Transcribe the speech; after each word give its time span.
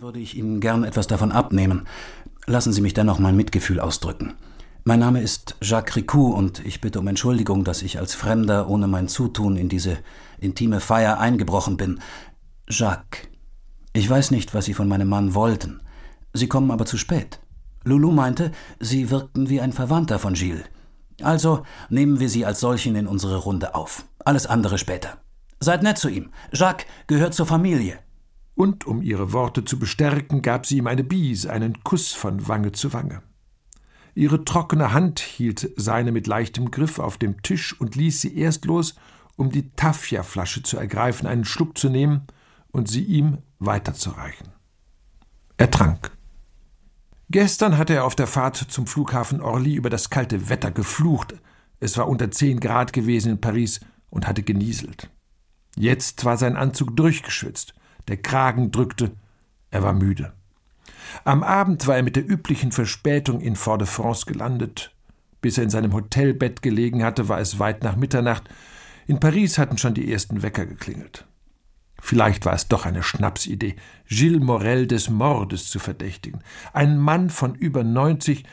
würde 0.00 0.20
ich 0.20 0.36
Ihnen 0.36 0.60
gern 0.60 0.84
etwas 0.84 1.06
davon 1.06 1.32
abnehmen. 1.32 1.86
Lassen 2.46 2.72
Sie 2.72 2.80
mich 2.80 2.94
dennoch 2.94 3.18
mein 3.18 3.36
Mitgefühl 3.36 3.78
ausdrücken. 3.78 4.34
Mein 4.84 5.00
Name 5.00 5.20
ist 5.20 5.56
Jacques 5.60 5.96
Ricou 5.96 6.32
und 6.32 6.64
ich 6.64 6.80
bitte 6.80 6.98
um 6.98 7.08
Entschuldigung, 7.08 7.62
dass 7.62 7.82
ich 7.82 7.98
als 7.98 8.14
Fremder 8.14 8.68
ohne 8.68 8.86
mein 8.88 9.08
Zutun 9.08 9.56
in 9.56 9.68
diese 9.68 9.98
intime 10.38 10.80
Feier 10.80 11.20
eingebrochen 11.20 11.76
bin. 11.76 12.00
Jacques, 12.68 13.28
ich 13.92 14.08
weiß 14.08 14.30
nicht, 14.30 14.54
was 14.54 14.64
Sie 14.64 14.74
von 14.74 14.88
meinem 14.88 15.08
Mann 15.08 15.34
wollten. 15.34 15.82
Sie 16.32 16.48
kommen 16.48 16.70
aber 16.70 16.86
zu 16.86 16.96
spät. 16.96 17.40
Lulu 17.84 18.12
meinte, 18.12 18.50
Sie 18.80 19.10
wirkten 19.10 19.50
wie 19.50 19.60
ein 19.60 19.72
Verwandter 19.72 20.18
von 20.18 20.34
Gilles. 20.34 20.64
Also 21.20 21.64
nehmen 21.90 22.18
wir 22.18 22.30
Sie 22.30 22.46
als 22.46 22.60
solchen 22.60 22.96
in 22.96 23.06
unsere 23.06 23.36
Runde 23.36 23.74
auf. 23.74 24.04
Alles 24.24 24.46
andere 24.46 24.78
später. 24.78 25.18
Seid 25.60 25.82
nett 25.82 25.98
zu 25.98 26.08
ihm. 26.08 26.30
Jacques 26.52 26.86
gehört 27.06 27.34
zur 27.34 27.46
Familie 27.46 27.98
und 28.54 28.86
um 28.86 29.02
ihre 29.02 29.32
Worte 29.32 29.64
zu 29.64 29.78
bestärken, 29.78 30.42
gab 30.42 30.66
sie 30.66 30.78
ihm 30.78 30.86
eine 30.86 31.04
Biese, 31.04 31.50
einen 31.50 31.82
Kuss 31.84 32.12
von 32.12 32.48
Wange 32.48 32.72
zu 32.72 32.92
Wange. 32.92 33.22
Ihre 34.14 34.44
trockene 34.44 34.92
Hand 34.92 35.20
hielt 35.20 35.70
seine 35.76 36.12
mit 36.12 36.26
leichtem 36.26 36.70
Griff 36.70 36.98
auf 36.98 37.16
dem 37.16 37.42
Tisch 37.42 37.78
und 37.80 37.96
ließ 37.96 38.20
sie 38.20 38.36
erst 38.36 38.66
los, 38.66 38.94
um 39.36 39.50
die 39.50 39.70
Tafia-Flasche 39.70 40.62
zu 40.62 40.76
ergreifen, 40.76 41.26
einen 41.26 41.46
Schluck 41.46 41.78
zu 41.78 41.88
nehmen 41.88 42.26
und 42.70 42.88
sie 42.88 43.02
ihm 43.02 43.38
weiterzureichen. 43.58 44.48
Er 45.56 45.70
trank. 45.70 46.10
Gestern 47.30 47.78
hatte 47.78 47.94
er 47.94 48.04
auf 48.04 48.14
der 48.14 48.26
Fahrt 48.26 48.56
zum 48.56 48.86
Flughafen 48.86 49.40
Orly 49.40 49.74
über 49.74 49.88
das 49.88 50.10
kalte 50.10 50.50
Wetter 50.50 50.70
geflucht. 50.70 51.34
Es 51.80 51.96
war 51.96 52.06
unter 52.06 52.30
zehn 52.30 52.60
Grad 52.60 52.92
gewesen 52.92 53.32
in 53.32 53.40
Paris 53.40 53.80
und 54.10 54.26
hatte 54.26 54.42
genieselt. 54.42 55.08
Jetzt 55.74 56.26
war 56.26 56.36
sein 56.36 56.56
Anzug 56.56 56.94
durchgeschwitzt 56.94 57.72
der 58.08 58.16
Kragen 58.16 58.70
drückte, 58.70 59.12
er 59.70 59.82
war 59.82 59.92
müde. 59.92 60.32
Am 61.24 61.42
Abend 61.42 61.86
war 61.86 61.96
er 61.96 62.02
mit 62.02 62.16
der 62.16 62.28
üblichen 62.28 62.72
Verspätung 62.72 63.40
in 63.40 63.56
Fort-de-France 63.56 64.26
gelandet. 64.26 64.94
Bis 65.40 65.58
er 65.58 65.64
in 65.64 65.70
seinem 65.70 65.92
Hotelbett 65.92 66.62
gelegen 66.62 67.02
hatte, 67.02 67.28
war 67.28 67.40
es 67.40 67.58
weit 67.58 67.82
nach 67.82 67.96
Mitternacht. 67.96 68.48
In 69.06 69.20
Paris 69.20 69.58
hatten 69.58 69.78
schon 69.78 69.94
die 69.94 70.12
ersten 70.12 70.42
Wecker 70.42 70.66
geklingelt. 70.66 71.26
Vielleicht 72.00 72.46
war 72.46 72.54
es 72.54 72.68
doch 72.68 72.84
eine 72.84 73.02
Schnapsidee, 73.02 73.76
Gilles 74.08 74.42
Morel 74.42 74.86
des 74.86 75.08
Mordes 75.08 75.70
zu 75.70 75.78
verdächtigen. 75.78 76.42
Ein 76.72 76.98
Mann 76.98 77.30
von 77.30 77.54
über 77.54 77.84
neunzig, 77.84 78.44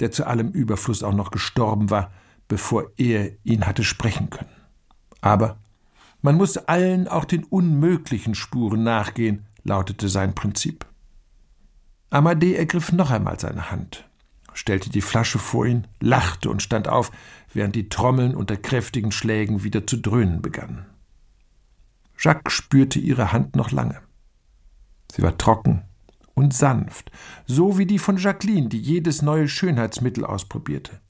der 0.00 0.10
zu 0.10 0.26
allem 0.26 0.50
Überfluss 0.50 1.02
auch 1.02 1.14
noch 1.14 1.30
gestorben 1.30 1.90
war, 1.90 2.12
bevor 2.48 2.90
er 2.96 3.30
ihn 3.44 3.66
hatte 3.66 3.84
sprechen 3.84 4.30
können. 4.30 4.50
Aber 5.20 5.58
man 6.22 6.36
muss 6.36 6.56
allen, 6.56 7.08
auch 7.08 7.24
den 7.24 7.44
unmöglichen 7.44 8.34
Spuren 8.34 8.82
nachgehen, 8.82 9.46
lautete 9.62 10.08
sein 10.08 10.34
Prinzip. 10.34 10.86
Amadee 12.10 12.54
ergriff 12.54 12.92
noch 12.92 13.10
einmal 13.10 13.38
seine 13.38 13.70
Hand, 13.70 14.08
stellte 14.54 14.90
die 14.90 15.02
Flasche 15.02 15.38
vor 15.38 15.66
ihn, 15.66 15.86
lachte 16.00 16.50
und 16.50 16.62
stand 16.62 16.88
auf, 16.88 17.10
während 17.52 17.74
die 17.74 17.88
Trommeln 17.88 18.34
unter 18.34 18.56
kräftigen 18.56 19.12
Schlägen 19.12 19.64
wieder 19.64 19.86
zu 19.86 19.96
dröhnen 19.96 20.42
begannen. 20.42 20.86
Jacques 22.18 22.52
spürte 22.52 22.98
ihre 22.98 23.32
Hand 23.32 23.56
noch 23.56 23.70
lange. 23.70 24.00
Sie 25.12 25.22
war 25.22 25.36
trocken 25.36 25.82
und 26.34 26.54
sanft, 26.54 27.10
so 27.46 27.78
wie 27.78 27.86
die 27.86 27.98
von 27.98 28.18
Jacqueline, 28.18 28.68
die 28.68 28.80
jedes 28.80 29.22
neue 29.22 29.48
Schönheitsmittel 29.48 30.24
ausprobierte. 30.24 31.00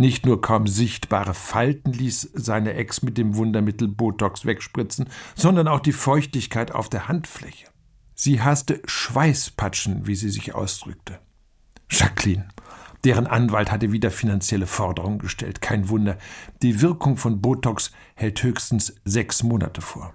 Nicht 0.00 0.24
nur 0.24 0.40
kaum 0.40 0.66
sichtbare 0.66 1.34
Falten 1.34 1.92
ließ 1.92 2.30
seine 2.32 2.72
Ex 2.72 3.02
mit 3.02 3.18
dem 3.18 3.36
Wundermittel 3.36 3.86
Botox 3.86 4.46
wegspritzen, 4.46 5.10
sondern 5.34 5.68
auch 5.68 5.80
die 5.80 5.92
Feuchtigkeit 5.92 6.72
auf 6.72 6.88
der 6.88 7.06
Handfläche. 7.06 7.66
Sie 8.14 8.40
hasste 8.40 8.80
Schweißpatschen, 8.86 10.06
wie 10.06 10.14
sie 10.14 10.30
sich 10.30 10.54
ausdrückte. 10.54 11.18
Jacqueline, 11.90 12.48
deren 13.04 13.26
Anwalt 13.26 13.70
hatte 13.70 13.92
wieder 13.92 14.10
finanzielle 14.10 14.66
Forderungen 14.66 15.18
gestellt. 15.18 15.60
Kein 15.60 15.90
Wunder, 15.90 16.16
die 16.62 16.80
Wirkung 16.80 17.18
von 17.18 17.42
Botox 17.42 17.90
hält 18.14 18.42
höchstens 18.42 18.94
sechs 19.04 19.42
Monate 19.42 19.82
vor. 19.82 20.14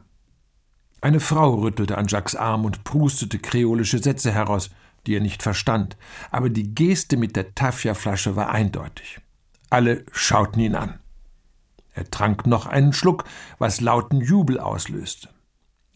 Eine 0.99 1.19
Frau 1.19 1.53
rüttelte 1.53 1.99
an 1.99 2.07
Jacques 2.07 2.35
Arm 2.35 2.65
und 2.65 2.85
prustete 2.85 3.37
kreolische 3.37 3.99
Sätze 3.99 4.31
heraus, 4.31 4.71
die 5.05 5.13
er 5.13 5.21
nicht 5.21 5.43
verstand, 5.43 5.95
aber 6.31 6.49
die 6.49 6.73
Geste 6.73 7.17
mit 7.17 7.35
der 7.35 7.53
Tafia-Flasche 7.53 8.35
war 8.35 8.49
eindeutig. 8.49 9.19
Alle 9.75 10.05
schauten 10.13 10.61
ihn 10.61 10.73
an. 10.73 10.99
Er 11.91 12.09
trank 12.09 12.47
noch 12.47 12.65
einen 12.65 12.93
Schluck, 12.93 13.25
was 13.57 13.81
lauten 13.81 14.21
Jubel 14.21 14.57
auslöste. 14.57 15.27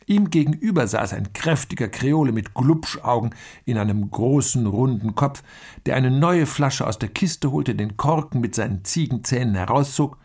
Ihm 0.05 0.29
gegenüber 0.29 0.85
saß 0.85 1.13
ein 1.13 1.31
kräftiger 1.31 1.87
Kreole 1.87 2.33
mit 2.33 2.53
Glubschaugen 2.53 3.33
in 3.63 3.77
einem 3.77 4.11
großen, 4.11 4.67
runden 4.67 5.15
Kopf, 5.15 5.43
der 5.85 5.95
eine 5.95 6.11
neue 6.11 6.45
Flasche 6.45 6.85
aus 6.85 6.99
der 6.99 7.07
Kiste 7.07 7.51
holte, 7.51 7.73
den 7.73 7.95
Korken 7.95 8.41
mit 8.41 8.53
seinen 8.53 8.83
Ziegenzähnen 8.83 9.55
herauszog, 9.55 10.17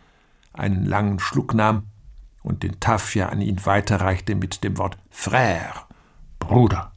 einen 0.53 0.84
langen 0.84 1.21
Schluck 1.21 1.54
nahm 1.54 1.84
und 2.42 2.65
den 2.65 2.81
Tafia 2.81 3.28
an 3.28 3.41
ihn 3.41 3.65
weiterreichte 3.65 4.34
mit 4.34 4.65
dem 4.65 4.78
Wort 4.78 4.98
Frère, 5.12 5.84
Bruder. 6.41 6.91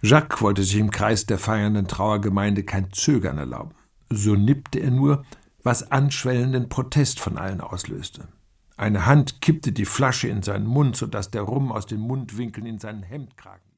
Jacques 0.00 0.40
wollte 0.40 0.62
sich 0.62 0.78
im 0.78 0.90
Kreis 0.90 1.26
der 1.26 1.36
feiernden 1.36 1.86
Trauergemeinde 1.86 2.64
kein 2.64 2.90
Zögern 2.94 3.36
erlauben. 3.36 3.75
So 4.10 4.34
nippte 4.34 4.78
er 4.78 4.90
nur, 4.90 5.24
was 5.62 5.90
anschwellenden 5.90 6.68
Protest 6.68 7.18
von 7.18 7.38
allen 7.38 7.60
auslöste. 7.60 8.28
Eine 8.76 9.06
Hand 9.06 9.40
kippte 9.40 9.72
die 9.72 9.84
Flasche 9.84 10.28
in 10.28 10.42
seinen 10.42 10.66
Mund, 10.66 10.96
so 10.96 11.06
dass 11.06 11.30
der 11.30 11.42
Rum 11.42 11.72
aus 11.72 11.86
den 11.86 12.00
Mundwinkeln 12.00 12.66
in 12.66 12.78
seinen 12.78 13.02
Hemdkragen 13.02 13.66